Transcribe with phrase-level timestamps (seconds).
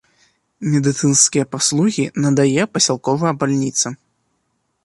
[0.75, 3.87] Медыцынскія паслугі надае пасялковая бальніца.